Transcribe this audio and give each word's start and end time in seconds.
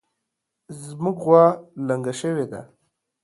زمونږ 0.83 1.17
غوا 1.23 1.45
لنګه 1.87 2.13
شوې 2.19 2.45
ده 2.51 2.61